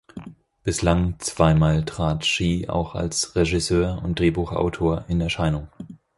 Bislang 0.63 1.19
zwei 1.19 1.53
Mal 1.53 1.85
trat 1.85 2.25
Shea 2.25 2.67
auch 2.69 2.95
als 2.95 3.35
Regisseur 3.35 4.01
und 4.03 4.17
Drehbuchautor 4.17 5.05
in 5.07 5.21
Erscheinung. 5.21 5.67